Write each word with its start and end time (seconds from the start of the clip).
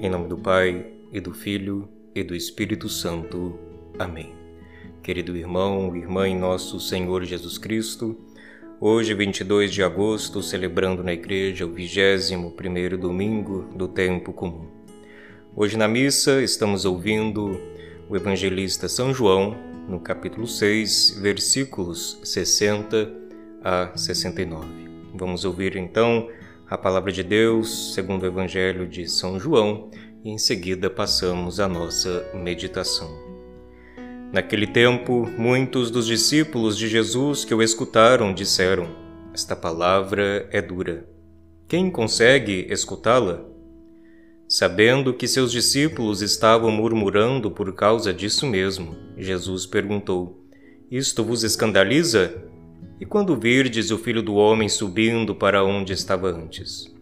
Em 0.00 0.08
nome 0.08 0.28
do 0.28 0.38
Pai, 0.38 0.86
e 1.12 1.20
do 1.20 1.34
Filho, 1.34 1.88
e 2.14 2.22
do 2.22 2.32
Espírito 2.32 2.88
Santo. 2.88 3.58
Amém. 3.98 4.32
Querido 5.02 5.36
irmão 5.36 5.96
irmã 5.96 6.28
em 6.28 6.38
nosso 6.38 6.78
Senhor 6.78 7.24
Jesus 7.24 7.58
Cristo, 7.58 8.16
hoje, 8.80 9.12
22 9.12 9.72
de 9.72 9.82
agosto, 9.82 10.40
celebrando 10.40 11.02
na 11.02 11.12
igreja 11.12 11.66
o 11.66 11.74
21º 11.74 12.96
domingo 12.96 13.62
do 13.74 13.88
tempo 13.88 14.32
comum. 14.32 14.68
Hoje 15.56 15.76
na 15.76 15.88
missa 15.88 16.40
estamos 16.40 16.84
ouvindo 16.84 17.60
o 18.08 18.14
evangelista 18.14 18.88
São 18.88 19.12
João, 19.12 19.56
no 19.88 19.98
capítulo 19.98 20.46
6, 20.46 21.18
versículos 21.20 22.20
60 22.22 23.12
a 23.64 23.90
69. 23.96 24.64
Vamos 25.12 25.44
ouvir 25.44 25.74
então 25.74 26.28
a 26.70 26.76
palavra 26.76 27.10
de 27.10 27.22
Deus 27.22 27.94
segundo 27.94 28.24
o 28.24 28.26
Evangelho 28.26 28.86
de 28.86 29.08
São 29.08 29.40
João 29.40 29.90
e 30.22 30.30
em 30.30 30.36
seguida 30.36 30.90
passamos 30.90 31.60
à 31.60 31.66
nossa 31.66 32.30
meditação. 32.34 33.08
Naquele 34.32 34.66
tempo, 34.66 35.26
muitos 35.38 35.90
dos 35.90 36.06
discípulos 36.06 36.76
de 36.76 36.86
Jesus 36.86 37.44
que 37.44 37.54
o 37.54 37.62
escutaram 37.62 38.34
disseram: 38.34 38.86
Esta 39.32 39.56
palavra 39.56 40.46
é 40.52 40.60
dura. 40.60 41.08
Quem 41.66 41.90
consegue 41.90 42.66
escutá-la? 42.68 43.44
Sabendo 44.46 45.14
que 45.14 45.26
seus 45.26 45.50
discípulos 45.50 46.20
estavam 46.20 46.70
murmurando 46.70 47.50
por 47.50 47.72
causa 47.74 48.12
disso 48.12 48.46
mesmo, 48.46 48.94
Jesus 49.16 49.64
perguntou: 49.64 50.44
Isto 50.90 51.24
vos 51.24 51.42
escandaliza? 51.42 52.44
E 53.00 53.06
quando 53.06 53.36
virdes 53.36 53.92
o 53.92 53.98
Filho 53.98 54.22
do 54.22 54.34
Homem 54.34 54.68
subindo 54.68 55.32
para 55.32 55.62
onde 55.62 55.92
estava 55.92 56.30
antes? 56.30 56.92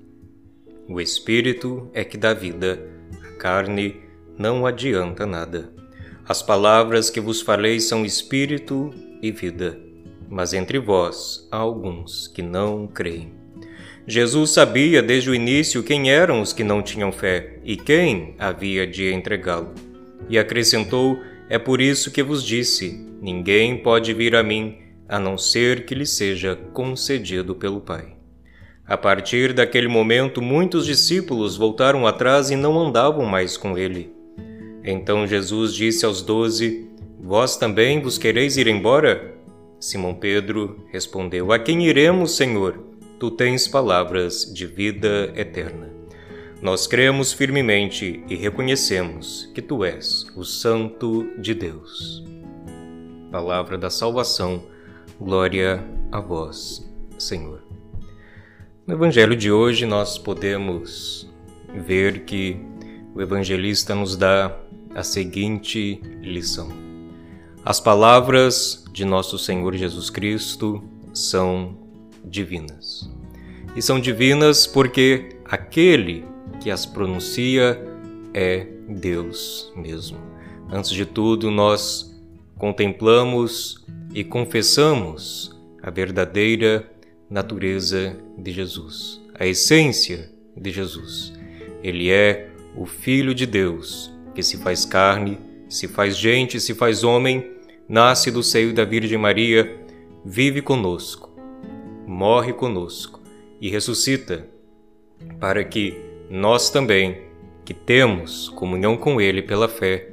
O 0.87 1.01
Espírito 1.01 1.89
é 1.95 2.05
que 2.05 2.19
dá 2.19 2.35
vida, 2.35 2.87
a 3.25 3.39
carne 3.39 3.97
não 4.39 4.67
adianta 4.67 5.25
nada. 5.25 5.73
As 6.29 6.43
palavras 6.43 7.09
que 7.09 7.19
vos 7.19 7.41
falei 7.41 7.81
são 7.81 8.05
Espírito 8.05 8.91
e 9.23 9.33
vida, 9.33 9.81
mas 10.29 10.53
entre 10.53 10.79
vós 10.79 11.49
há 11.51 11.57
alguns 11.57 12.29
que 12.29 12.43
não 12.43 12.87
creem. 12.87 13.33
Jesus 14.07 14.51
sabia 14.51 15.03
desde 15.03 15.31
o 15.31 15.35
início 15.35 15.83
quem 15.83 16.11
eram 16.11 16.43
os 16.43 16.53
que 16.53 16.63
não 16.63 16.83
tinham 16.83 17.11
fé 17.11 17.59
e 17.65 17.75
quem 17.75 18.35
havia 18.39 18.87
de 18.87 19.11
entregá-lo. 19.11 19.75
E 20.29 20.39
acrescentou: 20.39 21.19
É 21.49 21.59
por 21.59 21.81
isso 21.81 22.11
que 22.11 22.23
vos 22.23 22.45
disse: 22.45 23.05
Ninguém 23.21 23.79
pode 23.79 24.13
vir 24.13 24.37
a 24.37 24.43
mim 24.43 24.86
a 25.09 25.19
não 25.19 25.39
ser 25.39 25.87
que 25.87 25.95
lhe 25.95 26.07
seja 26.07 26.57
concedido 26.73 27.55
pelo 27.55 27.81
Pai. 27.81 28.17
A 28.87 28.97
partir 28.97 29.53
daquele 29.53 29.89
momento, 29.89 30.41
muitos 30.41 30.87
discípulos 30.87 31.57
voltaram 31.57 32.07
atrás 32.07 32.51
e 32.51 32.57
não 32.57 32.79
andavam 32.79 33.25
mais 33.25 33.57
com 33.57 33.77
ele. 33.77 34.15
Então 34.85 35.27
Jesus 35.27 35.75
disse 35.75 36.07
aos 36.07 36.23
doze: 36.23 36.89
Vós 37.19 37.57
também 37.57 38.01
vos 38.01 38.17
quereis 38.17 38.57
ir 38.57 38.69
embora? 38.69 39.35
Simão 39.81 40.15
Pedro 40.15 40.87
respondeu: 40.93 41.51
A 41.51 41.59
quem 41.59 41.87
iremos, 41.87 42.37
Senhor? 42.37 42.79
Tu 43.19 43.31
tens 43.33 43.67
palavras 43.67 44.53
de 44.55 44.67
vida 44.67 45.33
eterna. 45.35 45.91
Nós 46.63 46.87
cremos 46.87 47.33
firmemente 47.33 48.23
e 48.29 48.37
reconhecemos 48.37 49.51
que 49.55 49.61
tu 49.61 49.85
és 49.85 50.27
o 50.37 50.45
Santo 50.45 51.27
de 51.39 51.55
Deus. 51.55 52.25
Palavra 53.31 53.77
da 53.77 53.91
salvação 53.91 54.63
Glória 55.19 55.83
a 56.13 56.21
vós, 56.21 56.87
Senhor. 57.19 57.63
No 58.87 58.93
Evangelho 58.95 59.35
de 59.35 59.51
hoje, 59.51 59.87
nós 59.87 60.19
podemos 60.19 61.27
ver 61.75 62.27
que 62.27 62.61
o 63.15 63.23
evangelista 63.23 63.95
nos 63.95 64.15
dá 64.15 64.55
a 64.95 65.03
seguinte 65.03 66.03
lição: 66.21 66.69
As 67.65 67.81
palavras 67.81 68.85
de 68.93 69.07
nosso 69.07 69.39
Senhor 69.39 69.75
Jesus 69.75 70.11
Cristo 70.11 70.85
são 71.15 71.79
divinas. 72.23 73.11
E 73.75 73.81
são 73.81 73.99
divinas 73.99 74.67
porque 74.67 75.39
aquele 75.47 76.27
que 76.61 76.71
as 76.71 76.85
pronuncia 76.85 77.83
é 78.35 78.67
Deus 78.87 79.73
mesmo. 79.75 80.19
Antes 80.71 80.91
de 80.91 81.07
tudo, 81.07 81.51
nós 81.51 82.16
contemplamos 82.59 83.85
e 84.15 84.25
confessamos 84.25 85.55
a 85.83 85.91
verdadeira 85.91 86.91
natureza 87.29 88.17
de 88.39 88.51
Jesus, 88.53 89.21
a 89.39 89.47
essência 89.47 90.31
de 90.57 90.71
Jesus. 90.71 91.33
Ele 91.83 92.11
é 92.11 92.51
o 92.77 92.87
Filho 92.87 93.35
de 93.35 93.47
Deus 93.47 94.13
que 94.35 94.43
se 94.43 94.57
faz 94.59 94.85
carne, 94.85 95.39
se 95.69 95.89
faz 95.89 96.17
gente, 96.17 96.61
se 96.61 96.75
faz 96.75 97.05
homem, 97.05 97.53
nasce 97.89 98.31
do 98.31 98.43
seio 98.43 98.73
da 98.73 98.85
Virgem 98.85 99.19
Maria, 99.19 99.81
vive 100.25 100.61
conosco, 100.61 101.31
morre 102.07 102.53
conosco 102.53 103.21
e 103.61 103.69
ressuscita, 103.69 104.47
para 105.41 105.65
que 105.65 105.97
nós 106.31 106.71
também, 106.71 107.23
que 107.65 107.73
temos 107.73 108.49
comunhão 108.51 108.97
com 108.97 109.21
Ele 109.21 109.43
pela 109.43 109.69
fé, 109.69 110.13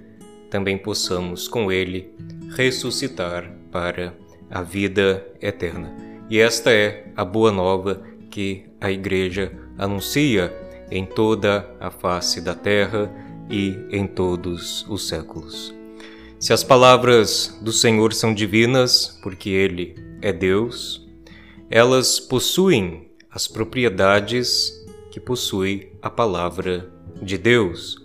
também 0.49 0.77
possamos 0.77 1.47
com 1.47 1.71
Ele 1.71 2.13
ressuscitar 2.55 3.51
para 3.71 4.15
a 4.49 4.61
vida 4.61 5.25
eterna. 5.41 5.95
E 6.29 6.39
esta 6.39 6.71
é 6.71 7.11
a 7.15 7.25
boa 7.25 7.51
nova 7.51 8.03
que 8.29 8.65
a 8.79 8.91
Igreja 8.91 9.51
anuncia 9.77 10.53
em 10.89 11.05
toda 11.05 11.69
a 11.79 11.89
face 11.89 12.41
da 12.41 12.55
terra 12.55 13.11
e 13.49 13.75
em 13.91 14.07
todos 14.07 14.85
os 14.89 15.07
séculos. 15.07 15.73
Se 16.39 16.53
as 16.53 16.63
palavras 16.63 17.57
do 17.61 17.71
Senhor 17.71 18.13
são 18.13 18.33
divinas, 18.33 19.19
porque 19.23 19.49
Ele 19.49 19.95
é 20.21 20.31
Deus, 20.31 21.07
elas 21.69 22.19
possuem 22.19 23.09
as 23.31 23.47
propriedades 23.47 24.71
que 25.11 25.19
possui 25.19 25.91
a 26.01 26.09
palavra 26.09 26.91
de 27.21 27.37
Deus. 27.37 27.97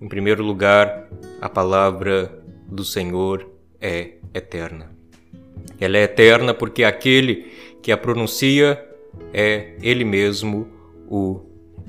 Em 0.00 0.08
primeiro 0.08 0.42
lugar, 0.42 1.08
a 1.40 1.48
palavra 1.48 2.42
do 2.66 2.84
Senhor 2.84 3.53
é 3.84 4.12
eterna. 4.32 4.90
Ela 5.78 5.98
é 5.98 6.04
eterna 6.04 6.54
porque 6.54 6.82
aquele 6.82 7.52
que 7.82 7.92
a 7.92 7.98
pronuncia 7.98 8.82
é 9.32 9.76
Ele 9.82 10.04
mesmo, 10.04 10.66
o 11.06 11.40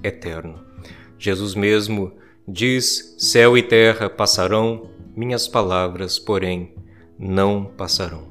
Eterno. 0.03 0.61
Jesus 1.17 1.55
mesmo 1.55 2.11
diz: 2.45 3.15
Céu 3.17 3.57
e 3.57 3.63
terra 3.63 4.09
passarão, 4.09 4.89
minhas 5.15 5.47
palavras, 5.47 6.19
porém, 6.19 6.73
não 7.17 7.63
passarão. 7.63 8.27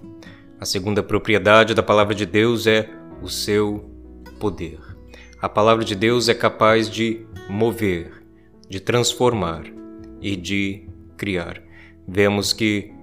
A 0.60 0.66
segunda 0.66 1.02
propriedade 1.02 1.74
da 1.74 1.82
palavra 1.82 2.14
de 2.14 2.26
Deus 2.26 2.66
é 2.66 2.90
o 3.22 3.28
seu 3.28 3.90
poder. 4.38 4.78
A 5.40 5.48
palavra 5.48 5.84
de 5.84 5.94
Deus 5.94 6.28
é 6.28 6.34
capaz 6.34 6.88
de 6.90 7.26
mover, 7.48 8.12
de 8.68 8.78
transformar 8.78 9.64
e 10.20 10.36
de 10.36 10.86
criar. 11.16 11.62
Vemos 12.06 12.52
que 12.52 12.93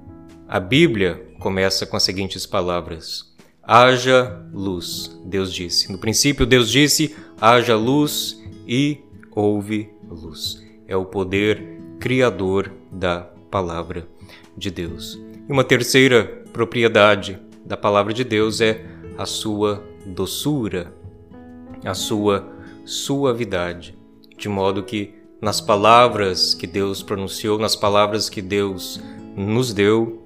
a 0.51 0.59
Bíblia 0.59 1.29
começa 1.39 1.85
com 1.85 1.95
as 1.95 2.03
seguintes 2.03 2.45
palavras: 2.45 3.34
Haja 3.63 4.45
luz, 4.53 5.17
Deus 5.23 5.53
disse. 5.53 5.89
No 5.89 5.97
princípio, 5.97 6.45
Deus 6.45 6.69
disse: 6.69 7.16
haja 7.39 7.73
luz 7.78 8.44
e 8.67 9.00
houve 9.34 9.89
luz. 10.09 10.62
É 10.85 10.95
o 10.97 11.06
poder 11.06 11.79
criador 12.01 12.69
da 12.91 13.22
palavra 13.50 14.06
de 14.57 14.69
Deus. 14.69 15.17
E 15.47 15.50
uma 15.50 15.63
terceira 15.63 16.44
propriedade 16.51 17.39
da 17.66 17.78
palavra 17.78 18.13
de 18.13 18.25
Deus 18.25 18.59
é 18.59 18.85
a 19.18 19.25
sua 19.25 19.81
doçura, 20.06 20.94
a 21.85 21.94
sua 21.94 22.45
suavidade, 22.83 23.98
de 24.38 24.50
modo 24.50 24.83
que 24.83 25.13
nas 25.42 25.62
palavras 25.62 26.53
que 26.53 26.68
Deus 26.68 27.01
pronunciou, 27.01 27.57
nas 27.57 27.75
palavras 27.75 28.27
que 28.27 28.42
Deus 28.42 29.01
nos 29.33 29.74
deu, 29.74 30.20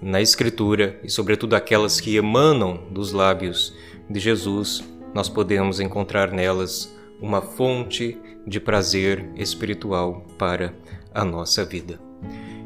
na 0.00 0.20
Escritura 0.20 0.98
e, 1.02 1.10
sobretudo, 1.10 1.54
aquelas 1.54 2.00
que 2.00 2.16
emanam 2.16 2.80
dos 2.90 3.12
lábios 3.12 3.74
de 4.08 4.20
Jesus, 4.20 4.84
nós 5.14 5.28
podemos 5.28 5.80
encontrar 5.80 6.32
nelas 6.32 6.94
uma 7.20 7.42
fonte 7.42 8.16
de 8.46 8.60
prazer 8.60 9.28
espiritual 9.36 10.24
para 10.38 10.74
a 11.12 11.24
nossa 11.24 11.64
vida. 11.64 12.00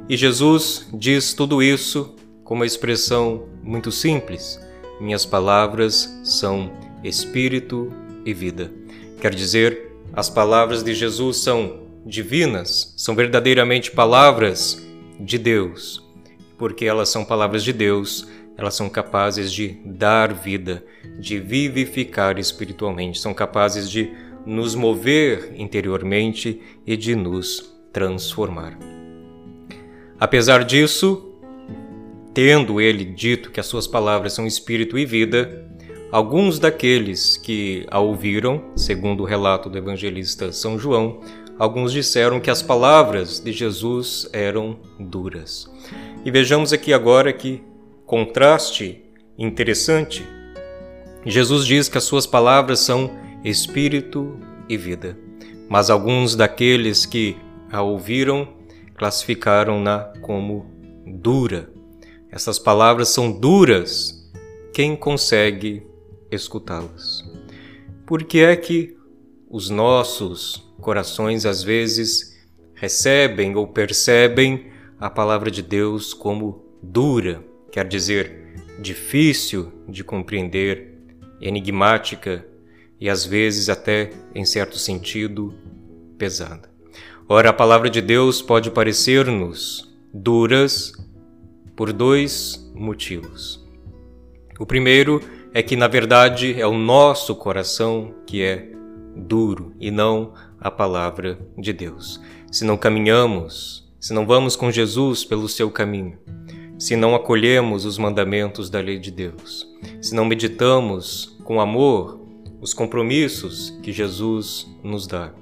E 0.08 0.16
Jesus 0.16 0.88
diz 0.92 1.32
tudo 1.32 1.62
isso 1.62 2.14
com 2.44 2.54
uma 2.54 2.66
expressão 2.66 3.48
muito 3.62 3.90
simples: 3.90 4.60
Minhas 5.00 5.24
palavras 5.24 6.20
são 6.22 6.70
espírito 7.02 7.90
e 8.24 8.34
vida. 8.34 8.70
Quer 9.20 9.34
dizer, 9.34 9.92
as 10.12 10.28
palavras 10.28 10.82
de 10.82 10.94
Jesus 10.94 11.38
são 11.38 11.82
divinas, 12.04 12.92
são 12.96 13.14
verdadeiramente 13.14 13.90
palavras 13.90 14.84
de 15.18 15.38
Deus 15.38 16.11
porque 16.62 16.84
elas 16.84 17.08
são 17.08 17.24
palavras 17.24 17.64
de 17.64 17.72
Deus, 17.72 18.24
elas 18.56 18.74
são 18.74 18.88
capazes 18.88 19.52
de 19.52 19.80
dar 19.84 20.32
vida, 20.32 20.84
de 21.18 21.40
vivificar 21.40 22.38
espiritualmente, 22.38 23.18
são 23.18 23.34
capazes 23.34 23.90
de 23.90 24.12
nos 24.46 24.76
mover 24.76 25.54
interiormente 25.56 26.62
e 26.86 26.96
de 26.96 27.16
nos 27.16 27.74
transformar. 27.92 28.78
Apesar 30.20 30.62
disso, 30.62 31.34
tendo 32.32 32.80
ele 32.80 33.06
dito 33.06 33.50
que 33.50 33.58
as 33.58 33.66
suas 33.66 33.88
palavras 33.88 34.32
são 34.32 34.46
espírito 34.46 34.96
e 34.96 35.04
vida, 35.04 35.68
alguns 36.12 36.60
daqueles 36.60 37.36
que 37.36 37.84
a 37.90 37.98
ouviram, 37.98 38.70
segundo 38.76 39.24
o 39.24 39.26
relato 39.26 39.68
do 39.68 39.78
evangelista 39.78 40.52
São 40.52 40.78
João, 40.78 41.22
alguns 41.58 41.92
disseram 41.92 42.40
que 42.40 42.50
as 42.50 42.62
palavras 42.62 43.40
de 43.40 43.52
Jesus 43.52 44.28
eram 44.32 44.78
duras. 44.98 45.70
E 46.24 46.30
vejamos 46.30 46.72
aqui 46.72 46.92
agora 46.92 47.32
que 47.32 47.62
contraste 48.06 49.04
interessante. 49.38 50.26
Jesus 51.24 51.66
diz 51.66 51.88
que 51.88 51.98
as 51.98 52.04
suas 52.04 52.26
palavras 52.26 52.80
são 52.80 53.10
espírito 53.44 54.38
e 54.68 54.76
vida, 54.76 55.18
mas 55.68 55.90
alguns 55.90 56.36
daqueles 56.36 57.06
que 57.06 57.36
a 57.70 57.82
ouviram 57.82 58.48
classificaram-na 58.96 60.12
como 60.20 60.66
dura. 61.06 61.70
Essas 62.30 62.58
palavras 62.58 63.08
são 63.08 63.32
duras. 63.32 64.30
Quem 64.72 64.96
consegue 64.96 65.86
escutá-las? 66.30 67.24
Por 68.06 68.24
que 68.24 68.40
é 68.40 68.56
que 68.56 68.96
os 69.52 69.68
nossos 69.68 70.66
corações 70.80 71.44
às 71.44 71.62
vezes 71.62 72.42
recebem 72.74 73.54
ou 73.54 73.66
percebem 73.66 74.72
a 74.98 75.10
palavra 75.10 75.50
de 75.50 75.60
Deus 75.60 76.14
como 76.14 76.64
dura, 76.82 77.44
quer 77.70 77.86
dizer, 77.86 78.54
difícil 78.80 79.70
de 79.86 80.02
compreender, 80.02 80.98
enigmática 81.38 82.46
e 82.98 83.10
às 83.10 83.26
vezes 83.26 83.68
até, 83.68 84.10
em 84.34 84.44
certo 84.44 84.78
sentido, 84.78 85.52
pesada. 86.16 86.70
Ora, 87.28 87.50
a 87.50 87.52
palavra 87.52 87.90
de 87.90 88.00
Deus 88.00 88.40
pode 88.40 88.70
parecer-nos 88.70 89.92
duras 90.14 90.92
por 91.76 91.92
dois 91.92 92.72
motivos. 92.74 93.62
O 94.58 94.64
primeiro 94.64 95.20
é 95.52 95.62
que, 95.62 95.76
na 95.76 95.88
verdade, 95.88 96.58
é 96.58 96.66
o 96.66 96.78
nosso 96.78 97.34
coração 97.34 98.14
que 98.26 98.42
é 98.42 98.72
duro 99.14 99.74
e 99.78 99.90
não 99.90 100.32
a 100.60 100.70
palavra 100.70 101.38
de 101.58 101.72
Deus. 101.72 102.20
Se 102.50 102.64
não 102.64 102.76
caminhamos, 102.76 103.88
se 104.00 104.12
não 104.12 104.26
vamos 104.26 104.56
com 104.56 104.70
Jesus 104.70 105.24
pelo 105.24 105.48
seu 105.48 105.70
caminho, 105.70 106.18
se 106.78 106.96
não 106.96 107.14
acolhemos 107.14 107.84
os 107.84 107.98
mandamentos 107.98 108.68
da 108.68 108.80
lei 108.80 108.98
de 108.98 109.10
Deus, 109.10 109.68
se 110.00 110.14
não 110.14 110.24
meditamos 110.24 111.38
com 111.44 111.60
amor 111.60 112.20
os 112.60 112.74
compromissos 112.74 113.70
que 113.82 113.92
Jesus 113.92 114.66
nos 114.82 115.06
dá, 115.06 115.32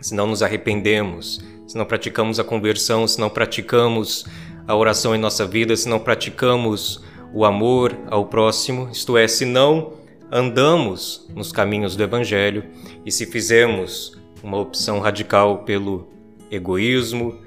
se 0.00 0.14
não 0.14 0.26
nos 0.26 0.42
arrependemos, 0.42 1.40
se 1.66 1.76
não 1.76 1.84
praticamos 1.84 2.38
a 2.38 2.44
conversão, 2.44 3.06
se 3.06 3.20
não 3.20 3.30
praticamos 3.30 4.24
a 4.66 4.74
oração 4.74 5.14
em 5.14 5.18
nossa 5.18 5.46
vida, 5.46 5.76
se 5.76 5.88
não 5.88 5.98
praticamos 5.98 7.02
o 7.32 7.44
amor 7.44 7.96
ao 8.08 8.26
próximo, 8.26 8.88
isto 8.90 9.16
é, 9.16 9.28
se 9.28 9.44
não 9.44 9.92
andamos 10.30 11.28
nos 11.34 11.52
caminhos 11.52 11.96
do 11.96 12.02
Evangelho 12.02 12.64
e 13.04 13.12
se 13.12 13.26
fizermos 13.26 14.18
uma 14.42 14.58
opção 14.58 15.00
radical 15.00 15.64
pelo 15.64 16.08
egoísmo, 16.50 17.40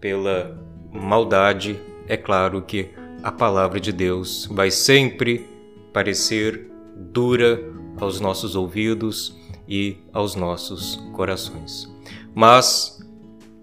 pela 0.00 0.60
maldade, 0.92 1.78
é 2.08 2.16
claro 2.16 2.62
que 2.62 2.90
a 3.22 3.32
palavra 3.32 3.80
de 3.80 3.92
Deus 3.92 4.48
vai 4.50 4.70
sempre 4.70 5.48
parecer 5.92 6.70
dura 6.94 7.60
aos 7.98 8.20
nossos 8.20 8.54
ouvidos 8.54 9.36
e 9.68 9.98
aos 10.12 10.34
nossos 10.34 10.96
corações. 11.12 11.92
Mas, 12.34 13.00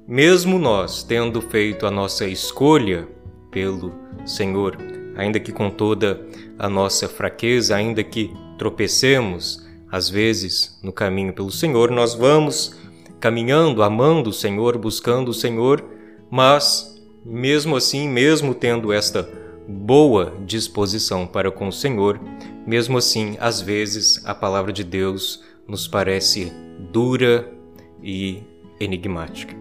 mesmo 0.07 0.59
nós 0.59 1.03
tendo 1.03 1.41
feito 1.41 1.85
a 1.85 1.91
nossa 1.91 2.27
escolha 2.27 3.07
pelo 3.51 3.93
Senhor, 4.25 4.77
ainda 5.15 5.39
que 5.39 5.51
com 5.51 5.69
toda 5.69 6.25
a 6.57 6.67
nossa 6.67 7.07
fraqueza, 7.07 7.75
ainda 7.75 8.03
que 8.03 8.33
tropecemos, 8.57 9.65
às 9.91 10.09
vezes, 10.09 10.79
no 10.83 10.91
caminho 10.91 11.33
pelo 11.33 11.51
Senhor, 11.51 11.91
nós 11.91 12.13
vamos 12.13 12.75
caminhando, 13.19 13.83
amando 13.83 14.29
o 14.29 14.33
Senhor, 14.33 14.77
buscando 14.77 15.29
o 15.29 15.33
Senhor, 15.33 15.83
mas, 16.29 17.01
mesmo 17.25 17.75
assim, 17.75 18.09
mesmo 18.09 18.53
tendo 18.53 18.91
esta 18.91 19.29
boa 19.67 20.33
disposição 20.45 21.25
para 21.25 21.51
com 21.51 21.67
o 21.67 21.71
Senhor, 21.71 22.19
mesmo 22.65 22.97
assim, 22.97 23.37
às 23.39 23.61
vezes, 23.61 24.25
a 24.25 24.33
palavra 24.33 24.73
de 24.73 24.83
Deus 24.83 25.43
nos 25.67 25.87
parece 25.87 26.51
dura 26.91 27.49
e 28.01 28.43
enigmática. 28.79 29.55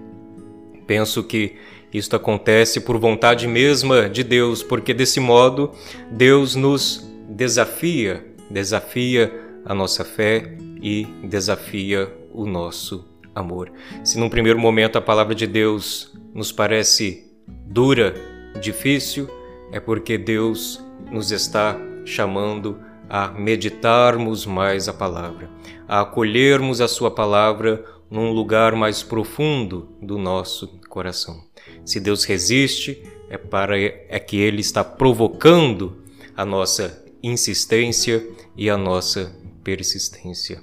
Penso 0.87 1.23
que 1.23 1.57
isto 1.93 2.17
acontece 2.17 2.81
por 2.81 2.99
vontade 2.99 3.47
mesma 3.47 4.09
de 4.09 4.25
Deus, 4.25 4.63
porque 4.63 4.95
desse 4.95 5.21
modo 5.21 5.71
Deus 6.11 6.57
nos 6.57 7.07
desafia, 7.29 8.32
desafia 8.53 9.33
a 9.65 9.75
nossa 9.75 10.05
fé 10.05 10.57
e 10.81 11.05
desafia 11.25 12.13
o 12.33 12.47
nosso 12.47 13.09
amor. 13.35 13.73
Se 14.05 14.19
num 14.19 14.29
primeiro 14.29 14.59
momento 14.59 14.99
a 14.99 15.03
palavra 15.03 15.35
de 15.35 15.47
Deus 15.47 16.13
nos 16.35 16.53
parece 16.53 17.33
dura, 17.47 18.15
difícil, 18.61 19.29
é 19.73 19.81
porque 19.81 20.19
Deus 20.19 20.85
nos 21.11 21.31
está 21.31 21.79
chamando 22.05 22.79
a 23.09 23.29
meditarmos 23.29 24.47
mais 24.47 24.89
a 24.89 24.93
palavra, 24.93 25.51
a 25.89 26.01
acolhermos 26.01 26.81
a 26.81 26.89
Sua 26.89 27.11
palavra 27.11 27.85
num 28.11 28.31
lugar 28.31 28.75
mais 28.75 29.03
profundo 29.03 29.89
do 30.01 30.19
nosso 30.19 30.81
coração. 30.89 31.43
Se 31.85 31.99
Deus 31.99 32.25
resiste, 32.25 33.03
é 33.29 33.39
para 33.39 33.79
é 33.79 34.19
que 34.19 34.37
Ele 34.37 34.61
está 34.61 34.85
provocando 34.85 36.03
a 36.37 36.45
nossa 36.45 37.02
insistência 37.23 38.27
e 38.57 38.69
a 38.69 38.77
nossa 38.77 39.35
persistência. 39.63 40.63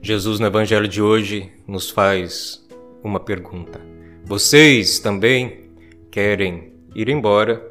Jesus 0.00 0.38
no 0.40 0.46
Evangelho 0.46 0.88
de 0.88 1.00
hoje 1.00 1.50
nos 1.66 1.90
faz 1.90 2.66
uma 3.02 3.20
pergunta: 3.20 3.80
Vocês 4.24 4.98
também 4.98 5.70
querem 6.10 6.72
ir 6.94 7.08
embora? 7.08 7.70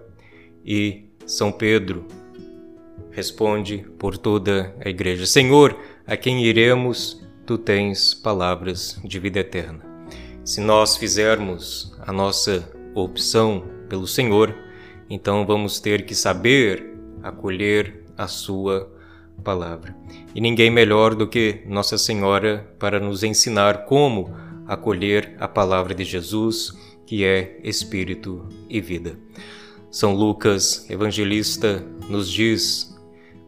E 0.63 1.05
São 1.25 1.51
Pedro 1.51 2.05
responde 3.11 3.79
por 3.97 4.17
toda 4.17 4.75
a 4.83 4.89
igreja: 4.89 5.25
Senhor, 5.25 5.77
a 6.05 6.15
quem 6.15 6.43
iremos? 6.45 7.21
Tu 7.45 7.57
tens 7.57 8.13
palavras 8.13 8.99
de 9.03 9.19
vida 9.19 9.39
eterna. 9.39 9.83
Se 10.45 10.61
nós 10.61 10.95
fizermos 10.95 11.97
a 11.99 12.13
nossa 12.13 12.71
opção 12.95 13.63
pelo 13.89 14.07
Senhor, 14.07 14.55
então 15.09 15.45
vamos 15.45 15.79
ter 15.79 16.05
que 16.05 16.15
saber 16.15 16.90
acolher 17.23 18.03
a 18.17 18.27
Sua 18.27 18.91
palavra. 19.43 19.95
E 20.35 20.41
ninguém 20.41 20.69
melhor 20.69 21.15
do 21.15 21.27
que 21.27 21.61
Nossa 21.65 21.97
Senhora 21.97 22.67
para 22.79 22.99
nos 22.99 23.23
ensinar 23.23 23.85
como 23.85 24.33
acolher 24.67 25.35
a 25.39 25.47
palavra 25.47 25.93
de 25.93 26.03
Jesus, 26.03 26.73
que 27.05 27.25
é 27.25 27.59
Espírito 27.63 28.47
e 28.69 28.79
vida. 28.79 29.17
São 29.89 30.13
Lucas, 30.15 30.89
evangelista, 30.89 31.85
nos 32.07 32.31
diz 32.31 32.97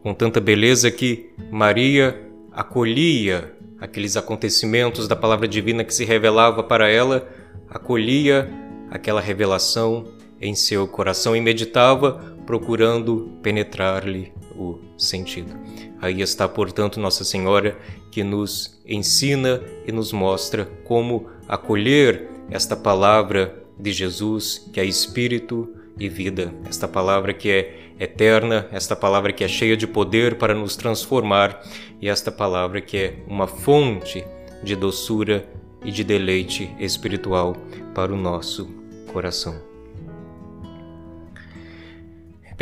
com 0.02 0.14
tanta 0.14 0.42
beleza 0.42 0.92
que 0.92 1.30
Maria 1.50 2.22
acolhia 2.52 3.54
aqueles 3.80 4.18
acontecimentos 4.18 5.08
da 5.08 5.16
palavra 5.16 5.48
divina 5.48 5.84
que 5.84 5.94
se 5.94 6.04
revelava 6.04 6.62
para 6.62 6.90
ela, 6.90 7.28
acolhia 7.70 8.50
aquela 8.92 9.22
revelação 9.22 10.06
em 10.40 10.54
seu 10.54 10.86
coração 10.88 11.36
e 11.36 11.42
meditava, 11.42 12.33
procurando 12.46 13.32
penetrar-lhe 13.42 14.32
o 14.56 14.80
sentido. 14.98 15.56
Aí 16.02 16.22
está, 16.22 16.48
portanto, 16.48 17.00
Nossa 17.00 17.24
Senhora 17.24 17.78
que 18.12 18.24
nos 18.24 18.80
ensina 18.86 19.62
e 19.88 19.92
nos 19.92 20.12
mostra 20.12 20.66
como 20.84 21.28
acolher 21.48 22.30
esta 22.50 22.76
palavra 22.76 23.64
de 23.80 23.92
Jesus, 23.92 24.70
que 24.72 24.80
é 24.80 24.86
Espírito 24.86 25.74
e 25.98 26.10
vida, 26.10 26.54
esta 26.68 26.88
palavra 26.88 27.34
que 27.34 27.50
é 27.50 27.84
eterna, 28.00 28.68
esta 28.72 28.96
palavra 28.96 29.32
que 29.32 29.44
é 29.44 29.48
cheia 29.48 29.78
de 29.78 29.88
poder 29.88 30.36
para 30.36 30.54
nos 30.54 30.76
transformar 30.76 31.62
e 32.02 32.10
esta 32.10 32.32
palavra 32.32 32.82
que 32.82 32.98
é 32.98 33.16
uma 33.28 33.48
fonte 33.48 34.24
de 34.64 34.76
doçura 34.76 35.48
e 35.84 35.92
de 35.92 36.04
deleite 36.04 36.74
espiritual 36.80 37.56
para 37.94 38.14
o 38.14 38.18
nosso 38.18 38.68
coração. 39.12 39.73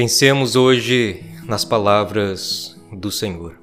Pensemos 0.01 0.55
hoje 0.55 1.23
nas 1.45 1.63
palavras 1.63 2.75
do 2.91 3.11
Senhor. 3.11 3.59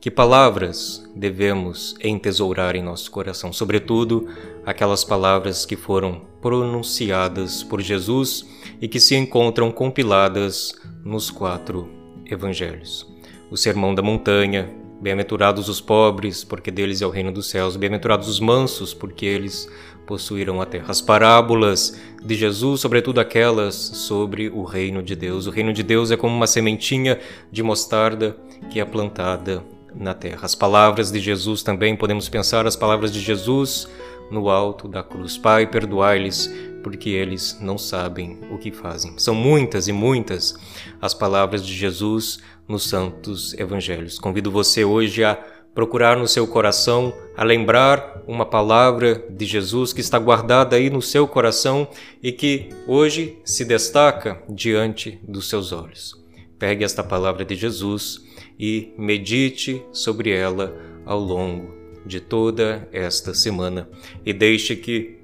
Que 0.00 0.10
palavras 0.10 1.06
devemos 1.14 1.94
entesourar 2.00 2.74
em 2.74 2.82
nosso 2.82 3.10
coração, 3.10 3.52
sobretudo 3.52 4.26
aquelas 4.64 5.04
palavras 5.04 5.66
que 5.66 5.76
foram 5.76 6.22
pronunciadas 6.40 7.62
por 7.62 7.82
Jesus 7.82 8.46
e 8.80 8.88
que 8.88 8.98
se 8.98 9.16
encontram 9.16 9.70
compiladas 9.70 10.72
nos 11.04 11.30
quatro 11.30 11.90
evangelhos. 12.24 13.06
O 13.50 13.56
Sermão 13.58 13.94
da 13.94 14.00
Montanha, 14.00 14.72
Bem-aventurados 15.04 15.68
os 15.68 15.82
pobres, 15.82 16.44
porque 16.44 16.70
deles 16.70 17.02
é 17.02 17.06
o 17.06 17.10
reino 17.10 17.30
dos 17.30 17.50
céus. 17.50 17.76
Bem-aventurados 17.76 18.26
os 18.26 18.40
mansos, 18.40 18.94
porque 18.94 19.26
eles 19.26 19.70
possuíram 20.06 20.62
a 20.62 20.64
terra. 20.64 20.86
As 20.88 21.02
parábolas 21.02 22.00
de 22.24 22.34
Jesus, 22.34 22.80
sobretudo 22.80 23.20
aquelas 23.20 23.74
sobre 23.74 24.48
o 24.48 24.62
reino 24.62 25.02
de 25.02 25.14
Deus. 25.14 25.46
O 25.46 25.50
reino 25.50 25.74
de 25.74 25.82
Deus 25.82 26.10
é 26.10 26.16
como 26.16 26.34
uma 26.34 26.46
sementinha 26.46 27.18
de 27.52 27.62
mostarda 27.62 28.34
que 28.70 28.80
é 28.80 28.84
plantada 28.86 29.62
na 29.94 30.14
terra. 30.14 30.40
As 30.46 30.54
palavras 30.54 31.12
de 31.12 31.20
Jesus 31.20 31.62
também 31.62 31.94
podemos 31.94 32.26
pensar 32.30 32.66
as 32.66 32.74
palavras 32.74 33.12
de 33.12 33.20
Jesus 33.20 33.86
no 34.30 34.48
alto 34.48 34.88
da 34.88 35.02
cruz. 35.02 35.36
Pai, 35.36 35.66
perdoai-lhes, 35.66 36.50
porque 36.84 37.08
eles 37.08 37.58
não 37.60 37.78
sabem 37.78 38.38
o 38.50 38.58
que 38.58 38.70
fazem. 38.70 39.14
São 39.16 39.34
muitas 39.34 39.88
e 39.88 39.92
muitas 39.92 40.54
as 41.00 41.14
palavras 41.14 41.66
de 41.66 41.72
Jesus 41.74 42.38
nos 42.68 42.84
santos 42.84 43.54
evangelhos. 43.54 44.18
Convido 44.18 44.50
você 44.50 44.84
hoje 44.84 45.24
a 45.24 45.34
procurar 45.74 46.16
no 46.16 46.28
seu 46.28 46.46
coração, 46.46 47.12
a 47.36 47.42
lembrar 47.42 48.22
uma 48.28 48.44
palavra 48.44 49.24
de 49.30 49.46
Jesus 49.46 49.92
que 49.94 50.00
está 50.02 50.18
guardada 50.18 50.76
aí 50.76 50.90
no 50.90 51.00
seu 51.00 51.26
coração 51.26 51.88
e 52.22 52.30
que 52.30 52.68
hoje 52.86 53.38
se 53.44 53.64
destaca 53.64 54.42
diante 54.48 55.18
dos 55.26 55.48
seus 55.48 55.72
olhos. 55.72 56.22
Pegue 56.58 56.84
esta 56.84 57.02
palavra 57.02 57.44
de 57.44 57.56
Jesus 57.56 58.20
e 58.60 58.92
medite 58.98 59.82
sobre 59.90 60.30
ela 60.30 60.76
ao 61.06 61.18
longo 61.18 61.74
de 62.04 62.20
toda 62.20 62.86
esta 62.92 63.32
semana 63.32 63.88
e 64.24 64.32
deixe 64.32 64.76
que 64.76 65.23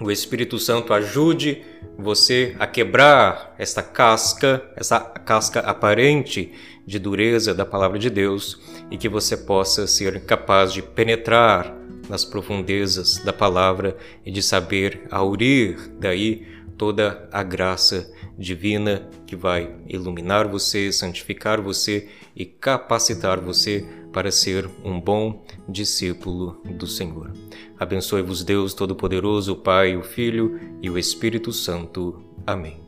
o 0.00 0.10
Espírito 0.10 0.58
Santo 0.58 0.92
ajude 0.92 1.62
você 1.98 2.54
a 2.58 2.66
quebrar 2.66 3.54
esta 3.58 3.82
casca, 3.82 4.62
essa 4.76 5.00
casca 5.00 5.60
aparente 5.60 6.52
de 6.86 6.98
dureza 6.98 7.54
da 7.54 7.64
palavra 7.64 7.98
de 7.98 8.10
Deus 8.10 8.60
e 8.90 8.98
que 8.98 9.08
você 9.08 9.36
possa 9.36 9.86
ser 9.86 10.24
capaz 10.24 10.72
de 10.72 10.82
penetrar 10.82 11.74
nas 12.08 12.24
profundezas 12.24 13.18
da 13.24 13.32
palavra 13.32 13.96
e 14.24 14.30
de 14.30 14.42
saber 14.42 15.06
aurir 15.10 15.90
daí 15.98 16.46
toda 16.76 17.26
a 17.32 17.42
graça 17.42 18.12
divina 18.38 19.08
que 19.26 19.34
vai 19.34 19.74
iluminar 19.88 20.46
você, 20.46 20.92
santificar 20.92 21.60
você 21.60 22.08
e 22.34 22.44
capacitar 22.44 23.40
você 23.40 23.84
para 24.16 24.32
ser 24.32 24.66
um 24.82 24.98
bom 24.98 25.44
discípulo 25.68 26.58
do 26.64 26.86
Senhor. 26.86 27.34
Abençoe-vos, 27.78 28.42
Deus 28.42 28.72
Todo-Poderoso, 28.72 29.52
o 29.52 29.56
Pai, 29.56 29.94
o 29.94 30.02
Filho 30.02 30.58
e 30.80 30.88
o 30.88 30.96
Espírito 30.96 31.52
Santo. 31.52 32.22
Amém. 32.46 32.80